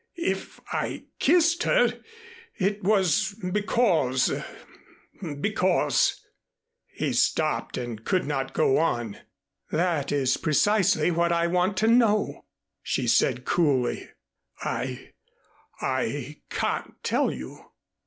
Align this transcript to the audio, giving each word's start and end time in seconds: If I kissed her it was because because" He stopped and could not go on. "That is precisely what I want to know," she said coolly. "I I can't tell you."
If 0.17 0.59
I 0.73 1.03
kissed 1.19 1.61
her 1.61 1.99
it 2.57 2.83
was 2.83 3.35
because 3.53 4.33
because" 5.39 6.25
He 6.97 7.13
stopped 7.13 7.77
and 7.77 8.03
could 8.03 8.25
not 8.25 8.53
go 8.55 8.79
on. 8.79 9.19
"That 9.69 10.11
is 10.11 10.37
precisely 10.37 11.11
what 11.11 11.31
I 11.31 11.45
want 11.45 11.77
to 11.77 11.87
know," 11.87 12.45
she 12.81 13.07
said 13.07 13.45
coolly. 13.45 14.09
"I 14.63 15.11
I 15.79 16.37
can't 16.49 16.95
tell 17.03 17.29
you." 17.31 17.63